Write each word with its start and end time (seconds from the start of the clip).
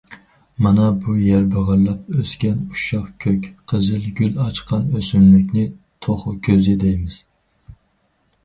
مانا 0.67 0.85
بۇ 1.01 1.13
يەر 1.23 1.43
بېغىرلاپ 1.55 2.07
ئۆسكەن، 2.21 2.63
ئۇششاق 2.71 3.11
كۆك، 3.25 3.45
قىزىل 3.73 4.07
گۈل 4.21 4.41
ئاچقان 4.47 4.89
ئۆسۈملۈكنى« 5.01 5.67
توخۇ 6.07 6.35
كۆزى» 6.49 6.75
دەيمىز. 6.87 7.21